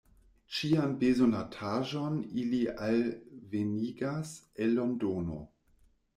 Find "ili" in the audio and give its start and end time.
2.45-2.63